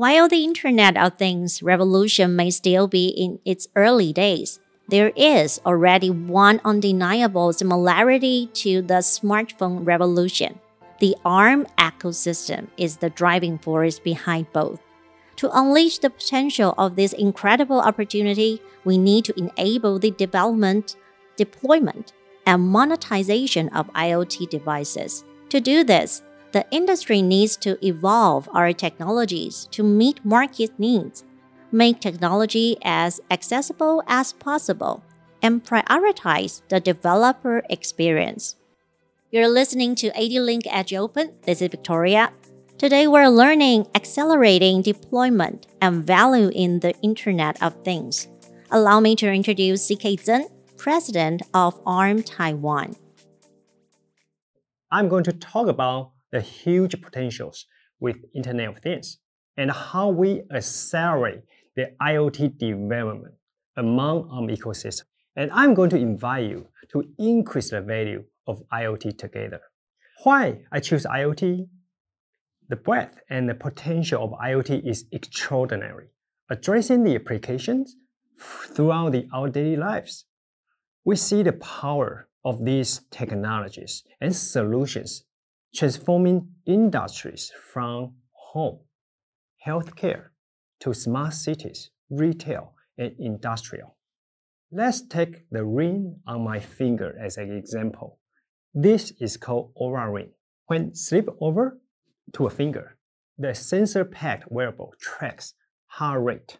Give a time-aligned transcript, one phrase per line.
[0.00, 5.60] While the Internet of Things revolution may still be in its early days, there is
[5.66, 10.58] already one undeniable similarity to the smartphone revolution.
[11.00, 14.80] The ARM ecosystem is the driving force behind both.
[15.36, 20.96] To unleash the potential of this incredible opportunity, we need to enable the development,
[21.36, 22.14] deployment,
[22.46, 25.24] and monetization of IoT devices.
[25.50, 31.24] To do this, the industry needs to evolve our technologies to meet market needs,
[31.70, 35.04] make technology as accessible as possible,
[35.42, 38.56] and prioritize the developer experience.
[39.30, 41.32] You're listening to ADLINK Edge Open.
[41.42, 42.32] This is Victoria.
[42.78, 48.26] Today we're learning accelerating deployment and value in the Internet of Things.
[48.70, 52.96] Allow me to introduce CK Zeng, President of ARM Taiwan.
[54.90, 57.66] I'm going to talk about the huge potentials
[58.00, 59.18] with Internet of Things
[59.56, 61.42] and how we accelerate
[61.76, 63.34] the IoT development
[63.76, 65.04] among our ecosystem.
[65.36, 69.60] And I'm going to invite you to increase the value of IoT together.
[70.22, 71.66] Why I choose IoT?
[72.68, 76.08] The breadth and the potential of IoT is extraordinary,
[76.50, 77.96] addressing the applications
[78.38, 80.24] throughout the, our daily lives.
[81.04, 85.24] We see the power of these technologies and solutions
[85.74, 88.80] transforming industries from home,
[89.66, 90.28] healthcare,
[90.80, 93.96] to smart cities, retail, and industrial.
[94.72, 98.18] Let's take the ring on my finger as an example.
[98.74, 100.30] This is called Oura Ring.
[100.66, 101.80] When slip over
[102.34, 102.96] to a finger,
[103.38, 105.54] the sensor-packed wearable tracks
[105.86, 106.58] heart rate,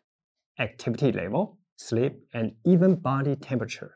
[0.59, 3.95] activity level, sleep, and even body temperature.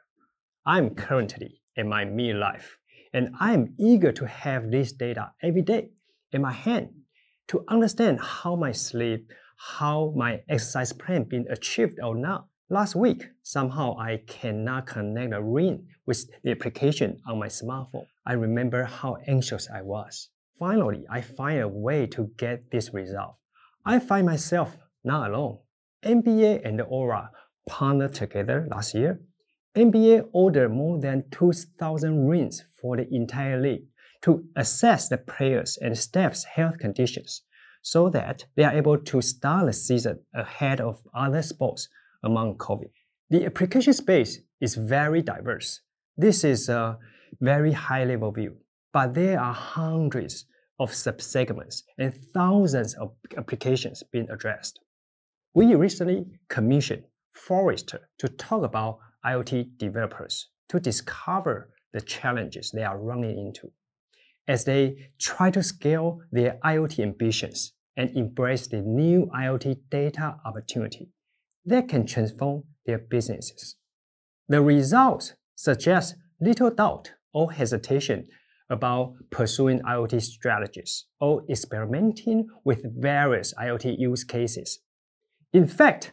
[0.65, 2.67] I'm currently in my midlife
[3.15, 5.91] and I am eager to have this data every day
[6.33, 6.91] in my hand
[7.47, 12.49] to understand how my sleep, how my exercise plan been achieved or not.
[12.69, 18.07] Last week, somehow I cannot connect a ring with the application on my smartphone.
[18.27, 20.31] I remember how anxious I was.
[20.59, 23.37] Finally, I find a way to get this result.
[23.85, 25.59] I find myself not alone.
[26.05, 27.29] NBA and Oura
[27.69, 29.21] partnered together last year
[29.77, 33.87] NBA ordered more than 2,000 rings for the entire league
[34.23, 37.43] to assess the players' and staff's health conditions
[37.83, 41.89] so that they are able to start the season ahead of other sports
[42.23, 42.91] among COVID.
[43.31, 45.81] The application space is very diverse.
[46.17, 46.99] This is a
[47.41, 48.57] very high level view,
[48.93, 50.47] but there are hundreds
[50.79, 54.79] of subsegments and thousands of applications being addressed.
[55.53, 57.05] We recently commissioned
[57.35, 63.71] Forrester to talk about IoT developers to discover the challenges they are running into
[64.47, 71.11] as they try to scale their IoT ambitions and embrace the new IoT data opportunity
[71.65, 73.77] that can transform their businesses.
[74.49, 78.27] The results suggest little doubt or hesitation
[78.69, 84.81] about pursuing IoT strategies or experimenting with various IoT use cases.
[85.53, 86.13] In fact,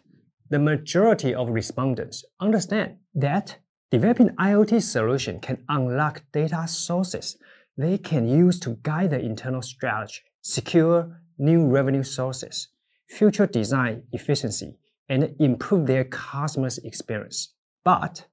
[0.51, 3.57] the majority of respondents understand that
[3.89, 7.37] developing IoT solution can unlock data sources
[7.77, 12.67] they can use to guide their internal strategy, secure new revenue sources,
[13.07, 14.75] future design efficiency,
[15.07, 17.53] and improve their customers' experience.
[17.85, 18.25] But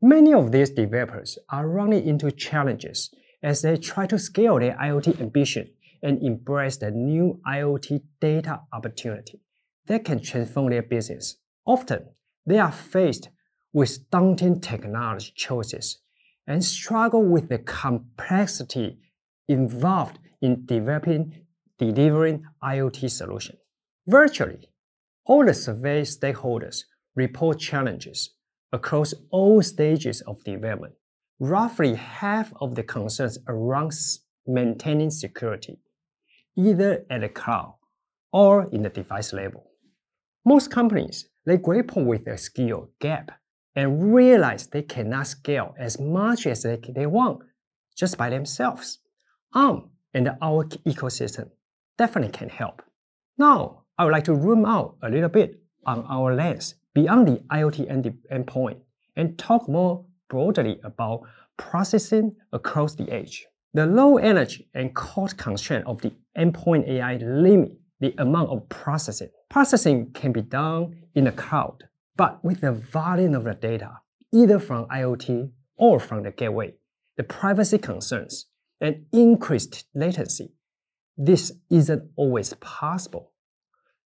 [0.00, 3.10] many of these developers are running into challenges
[3.42, 5.68] as they try to scale their IoT ambition
[6.02, 9.42] and embrace the new IoT data opportunity
[9.88, 11.36] that can transform their business.
[11.66, 12.08] Often,
[12.46, 13.28] they are faced
[13.72, 15.98] with daunting technology choices
[16.46, 18.98] and struggle with the complexity
[19.48, 21.34] involved in developing
[21.78, 23.56] delivering IoT solution.
[24.06, 24.68] Virtually,
[25.24, 26.84] all the survey stakeholders
[27.14, 28.30] report challenges
[28.72, 30.94] across all stages of development.
[31.38, 33.92] Roughly half of the concerns around
[34.46, 35.78] maintaining security,
[36.56, 37.76] either at the cloud
[38.32, 39.69] or in the device level.
[40.44, 43.30] Most companies they grapple with a skill gap
[43.76, 47.40] and realize they cannot scale as much as they, they want
[47.96, 48.98] just by themselves.
[49.54, 51.50] ARM and our ecosystem
[51.98, 52.82] definitely can help.
[53.38, 57.36] Now, I would like to zoom out a little bit on our lens beyond the
[57.50, 58.78] IoT end endpoint
[59.16, 61.22] and talk more broadly about
[61.56, 63.46] processing across the edge.
[63.74, 69.30] The low energy and cost constraint of the endpoint AI limit the amount of processing.
[69.48, 71.84] Processing can be done in the cloud,
[72.16, 73.98] but with the volume of the data,
[74.32, 76.74] either from IoT or from the gateway,
[77.16, 78.46] the privacy concerns,
[78.80, 80.52] and increased latency,
[81.16, 83.32] this isn't always possible.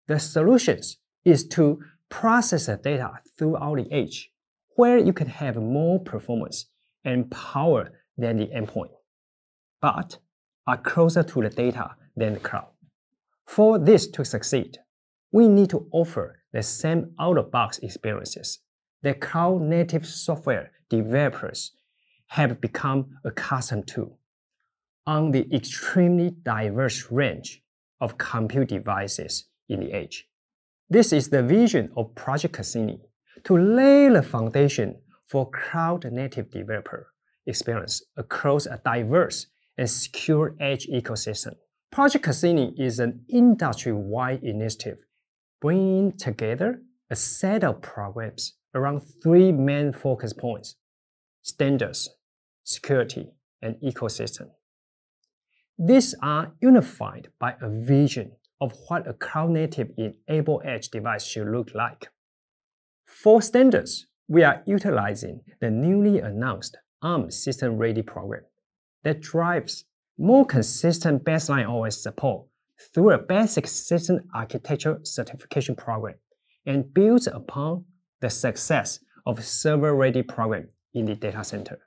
[0.08, 4.32] The solutions is to process the data throughout the edge,
[4.76, 6.67] where you can have more performance
[7.05, 8.91] and power than the endpoint,
[9.81, 10.19] but
[10.67, 12.74] are closer to the data than the cloud.
[13.46, 14.79] For this to succeed,
[15.32, 18.61] we need to offer the same out-of-box experiences
[19.02, 21.73] that cloud-native software developers
[22.29, 24.12] have become accustomed to
[25.06, 27.62] on the extremely diverse range
[28.00, 30.26] of compute devices in the edge.
[30.88, 33.00] This is the vision of Project Cassini
[33.44, 34.96] to lay the foundation
[35.29, 37.08] for cloud-native developer
[37.46, 39.46] experience across a diverse
[39.76, 41.55] and secure edge ecosystem.
[41.94, 44.99] Project Cassini is an industry-wide initiative
[45.61, 50.75] bringing together a set of programs around three main focus points,
[51.43, 52.11] standards,
[52.64, 53.29] security,
[53.62, 54.49] and ecosystem.
[55.79, 61.76] These are unified by a vision of what a cloud-native enabled edge device should look
[61.76, 62.08] like.
[63.06, 68.43] For standards, we are utilizing the newly announced ARM System Ready program
[69.05, 69.85] that drives
[70.19, 72.46] more consistent baseline OS support
[72.93, 76.14] through a basic system architecture certification program
[76.66, 77.84] and builds upon
[78.20, 81.78] the success of Server Ready program in the data center.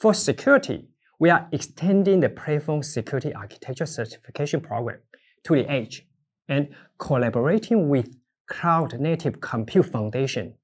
[0.00, 0.88] For security,
[1.18, 5.00] we are extending the platform security architecture certification program
[5.44, 6.06] to the edge
[6.48, 6.68] and
[6.98, 8.14] collaborating with
[8.48, 10.54] Cloud Native Compute Foundation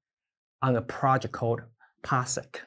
[0.61, 1.61] on a project called
[2.03, 2.61] PARSEC.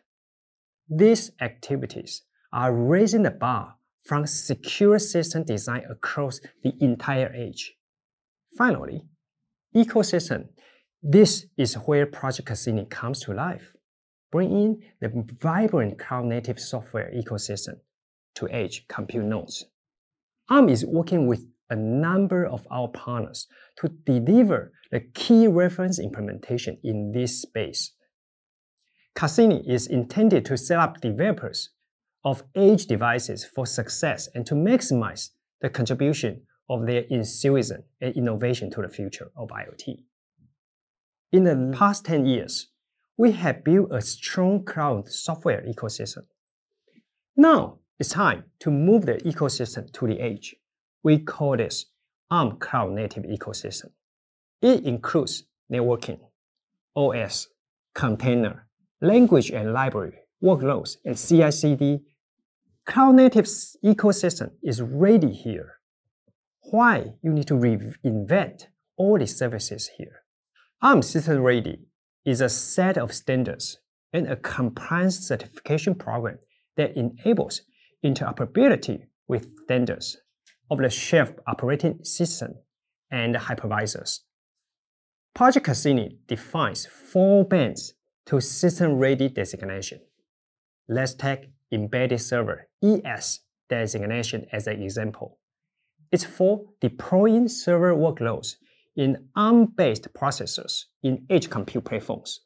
[0.88, 2.22] These activities
[2.52, 3.74] are raising the bar
[4.04, 7.74] from secure system design across the entire edge.
[8.56, 9.02] Finally,
[9.76, 10.48] ecosystem.
[11.02, 13.74] This is where Project Cassini comes to life,
[14.32, 15.10] bringing the
[15.40, 17.74] vibrant cloud-native software ecosystem
[18.34, 19.66] to edge compute nodes.
[20.48, 23.46] ARM is working with a number of our partners
[23.76, 27.92] to deliver the key reference implementation in this space.
[29.14, 31.70] Cassini is intended to set up developers
[32.24, 35.30] of edge devices for success and to maximize
[35.60, 40.02] the contribution of their enthusiasm and innovation to the future of IoT.
[41.32, 42.68] In the past 10 years,
[43.16, 46.24] we have built a strong cloud software ecosystem.
[47.36, 50.54] Now it's time to move the ecosystem to the edge.
[51.02, 51.86] We call this
[52.30, 53.90] ARM Cloud Native Ecosystem.
[54.60, 56.20] It includes networking,
[56.94, 57.48] OS,
[57.94, 58.68] container,
[59.00, 62.00] language and library, workloads, and CI/CD.
[62.84, 63.44] Cloud Native
[63.84, 65.74] ecosystem is ready here.
[66.70, 70.22] Why you need to reinvent all the services here?
[70.80, 71.86] ARM System Ready
[72.24, 73.78] is a set of standards
[74.12, 76.38] and a compliance certification program
[76.76, 77.62] that enables
[78.04, 80.16] interoperability with standards
[80.70, 82.54] of the shelf operating system
[83.10, 84.20] and hypervisors.
[85.34, 87.94] Project Cassini defines four bands
[88.26, 90.00] to system-ready designation.
[90.88, 95.38] Let's take embedded server ES designation as an example.
[96.10, 98.56] It's for deploying server workloads
[98.96, 102.40] in ARM-based processors in edge compute platforms.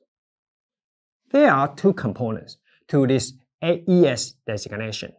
[1.30, 2.56] There are two components
[2.88, 5.12] to this AES designation.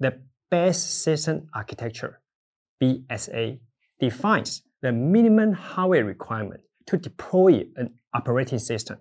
[0.00, 0.20] The
[0.50, 2.20] base system architecture,
[2.82, 3.58] BSA,
[4.00, 8.98] defines the minimum hardware requirement to deploy an operating system.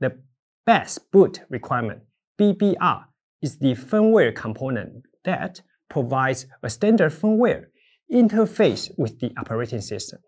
[0.00, 0.18] The
[0.64, 2.00] base boot requirement,
[2.38, 3.04] BBR,
[3.42, 7.64] is the firmware component that provides a standard firmware
[8.12, 10.20] interface with the operating system.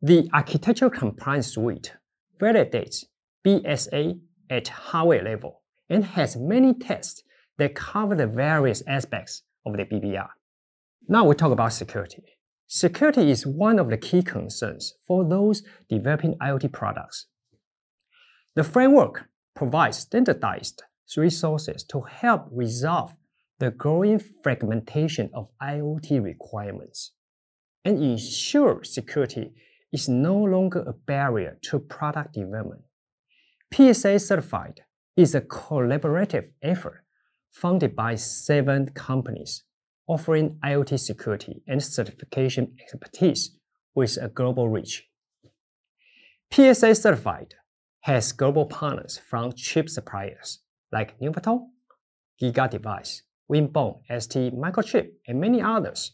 [0.00, 1.94] The Architectural Compliance Suite
[2.40, 3.04] validates
[3.46, 4.18] BSA
[4.48, 7.22] at hardware level and has many tests
[7.58, 10.28] that cover the various aspects of the BBR.
[11.08, 12.22] Now we talk about security.
[12.68, 17.26] Security is one of the key concerns for those developing IoT products.
[18.54, 20.82] The framework provides standardized
[21.16, 23.16] resources to help resolve
[23.58, 27.12] the growing fragmentation of IoT requirements
[27.84, 29.52] and ensure security
[29.92, 32.82] is no longer a barrier to product development.
[33.72, 34.82] PSA Certified
[35.16, 37.04] is a collaborative effort
[37.50, 39.64] funded by seven companies
[40.06, 43.58] offering IoT security and certification expertise
[43.94, 45.08] with a global reach.
[46.52, 47.54] PSA Certified
[48.00, 50.60] has global partners from chip suppliers
[50.92, 51.66] like Nuvoton,
[52.40, 56.12] Giga Device, Winbond, ST, Microchip, and many others.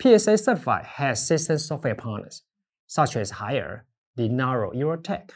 [0.00, 2.42] PSA Certified has system software partners
[2.86, 3.82] such as Haier,
[4.18, 5.30] Linaro, Eurotech,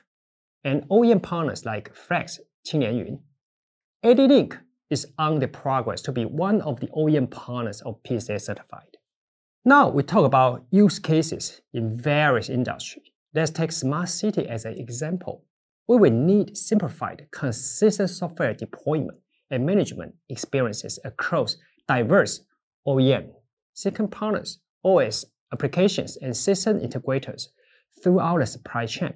[0.64, 3.18] and OEM partners like Flex, Qingyuan.
[4.04, 4.58] ADLink
[4.90, 8.96] is on the progress to be one of the OEM partners of PSA certified.
[9.64, 13.10] Now we talk about use cases in various industries.
[13.34, 15.44] Let's take smart city as an example.
[15.88, 19.18] We will need simplified, consistent software deployment
[19.50, 21.56] and management experiences across
[21.88, 22.40] diverse
[22.86, 23.30] OEM,
[23.72, 27.46] second partners, OS applications, and system integrators
[28.02, 29.14] throughout the supply chain.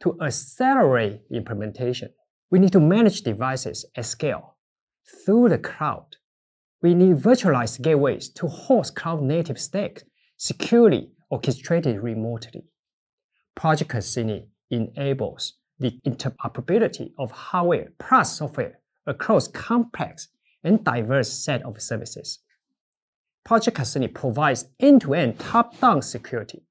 [0.00, 2.10] To accelerate implementation,
[2.50, 4.56] we need to manage devices at scale
[5.24, 6.16] through the cloud.
[6.82, 10.04] We need virtualized gateways to host cloud-native stacks
[10.36, 12.64] securely orchestrated remotely.
[13.54, 20.28] Project Cassini enables the interoperability of hardware plus software across complex
[20.62, 22.40] and diverse set of services.
[23.44, 26.62] Project Cassini provides end-to-end top-down security.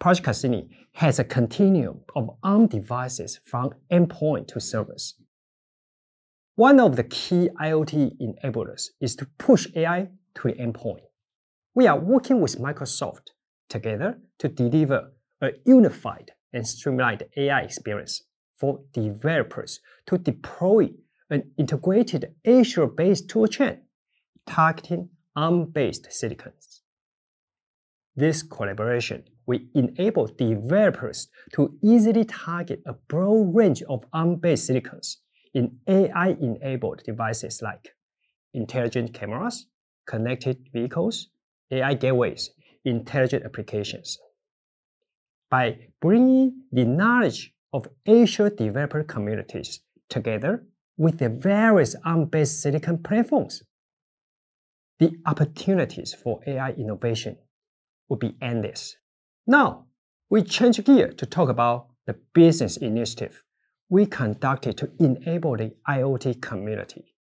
[0.00, 5.14] Project Cassini has a continuum of ARM devices from endpoint to servers.
[6.56, 11.02] One of the key IoT enablers is to push AI to the endpoint.
[11.74, 13.28] We are working with Microsoft
[13.68, 15.12] together to deliver
[15.42, 18.22] a unified and streamlined AI experience
[18.56, 20.90] for developers to deploy
[21.30, 23.78] an integrated Azure-based toolchain
[24.46, 26.82] targeting ARM-based silicons.
[28.14, 35.18] This collaboration will enable developers to easily target a broad range of ARM-based silicons
[35.52, 37.94] in AI-enabled devices like
[38.54, 39.66] intelligent cameras,
[40.06, 41.28] connected vehicles,
[41.70, 42.50] AI gateways,
[42.84, 44.18] intelligent applications.
[45.50, 53.62] By bringing the knowledge of Azure developer communities together with the various ARM-based silicon platforms,
[54.98, 57.36] the opportunities for AI innovation
[58.08, 58.96] will be endless.
[59.46, 59.86] Now,
[60.30, 63.42] we change gear to talk about the business initiative
[63.88, 67.14] we conducted to enable the IoT community.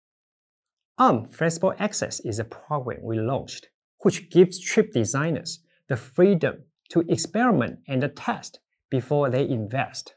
[0.98, 7.00] ARM Flexible Access is a program we launched, which gives chip designers the freedom to
[7.08, 8.60] experiment and test
[8.90, 10.14] before they invest.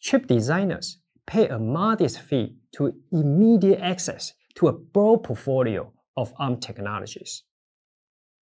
[0.00, 6.58] Chip designers pay a modest fee to immediate access to a broad portfolio of ARM
[6.58, 7.42] technologies.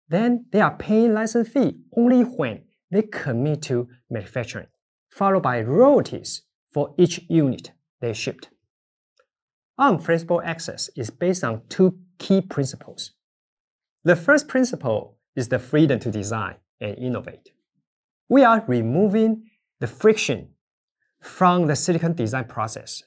[0.09, 4.69] Then they are paying license fee only when they commit to manufacturing,
[5.11, 8.51] followed by royalties for each unit they shipped.
[9.79, 13.13] ARM Flexible Access is based on two key principles.
[14.05, 17.51] The first principle is the freedom to design and innovate.
[18.29, 19.45] We are removing
[19.81, 20.49] the friction
[21.21, 23.03] from the silicon design process,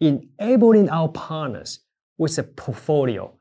[0.00, 1.80] enabling our partners
[2.18, 3.36] with a portfolio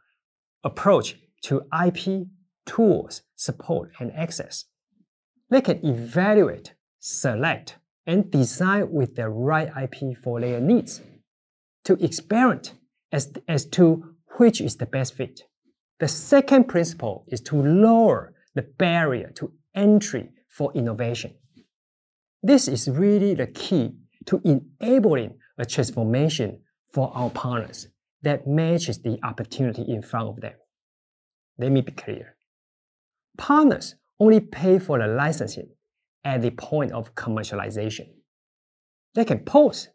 [0.64, 2.28] approach to IP,
[2.66, 4.66] tools, support, and access.
[5.50, 11.02] They can evaluate, select, and design with the right IP for their needs
[11.86, 12.74] to experiment
[13.12, 15.42] as, as to which is the best fit.
[16.00, 21.34] The second principle is to lower the barrier to entry for innovation.
[22.44, 26.60] This is really the key to enabling a transformation
[26.92, 27.88] for our partners
[28.24, 30.54] that matches the opportunity in front of them.
[31.58, 32.36] Let me be clear.
[33.38, 35.70] Partners only pay for the licensing
[36.24, 38.08] at the point of commercialization.
[39.16, 39.90] They can pause,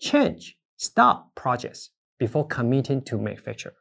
[0.00, 3.74] change, stop projects before committing to manufacture.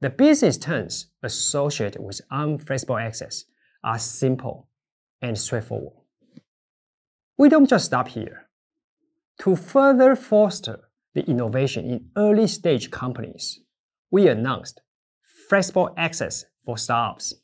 [0.00, 3.44] The business terms associated with ARM Flexible Access
[3.82, 4.68] are simple
[5.22, 5.94] and straightforward.
[7.36, 8.48] We don't just stop here.
[9.40, 10.80] To further foster
[11.14, 13.60] the innovation in early stage companies,
[14.10, 14.80] we announced
[15.48, 17.34] Flexible Access for Startups.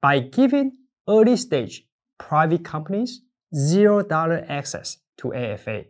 [0.00, 0.72] By giving
[1.08, 1.86] early stage
[2.18, 3.22] private companies
[3.54, 5.84] $0 access to AFA,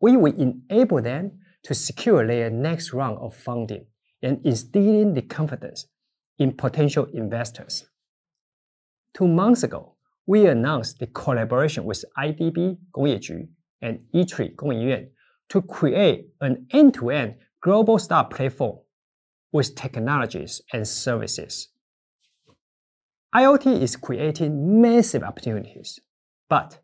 [0.00, 3.86] we will enable them to secure their next round of funding
[4.22, 5.86] and instilling the confidence
[6.38, 7.86] in potential investors
[9.14, 9.94] two months ago,
[10.26, 13.48] we announced the collaboration with IDB 工业局
[13.80, 15.10] and ITRI 工研院
[15.48, 18.78] to create an end-to-end global star platform
[19.52, 21.68] with technologies and services.
[23.34, 26.00] IoT is creating massive opportunities,
[26.48, 26.78] but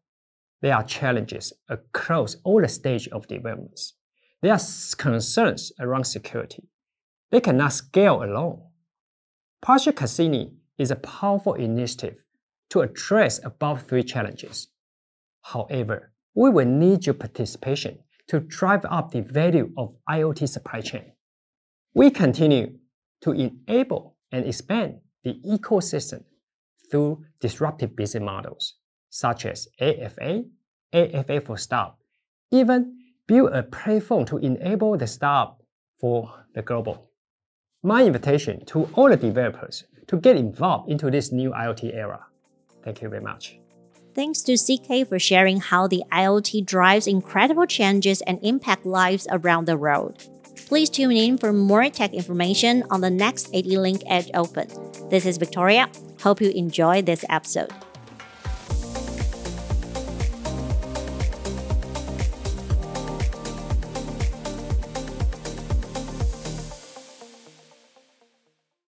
[0.60, 3.94] there are challenges across all the stages of developments.
[4.42, 4.60] There are
[4.96, 6.68] concerns around security.
[7.30, 8.62] They cannot scale alone.
[9.60, 12.24] Project Cassini is a powerful initiative
[12.70, 14.68] to address above three challenges.
[15.42, 21.12] However, we will need your participation to drive up the value of IoT supply chain.
[21.94, 22.78] We continue
[23.22, 26.24] to enable and expand the ecosystem
[26.90, 28.74] through disruptive business models
[29.10, 30.44] such as AFA,
[30.92, 31.98] AFA for Startup,
[32.50, 35.62] even build a platform to enable the startup
[36.00, 37.10] for the global.
[37.82, 42.26] my invitation to all the developers to get involved into this new IoT era.
[42.82, 43.58] Thank you very much.
[44.14, 49.66] Thanks to CK for sharing how the IoT drives incredible changes and impact lives around
[49.66, 50.28] the world.
[50.66, 54.68] Please tune in for more tech information on the next ADLINK Edge Open.
[55.08, 55.88] This is Victoria.
[56.20, 57.70] Hope you enjoy this episode.